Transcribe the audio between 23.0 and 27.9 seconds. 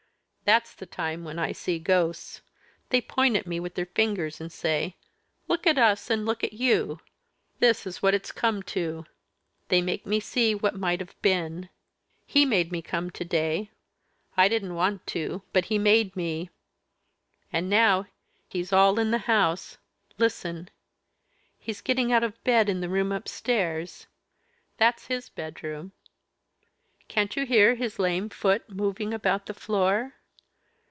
upstairs that's his bedroom. Can't you hear